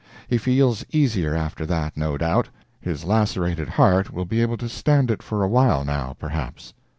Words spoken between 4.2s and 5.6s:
be able to stand it for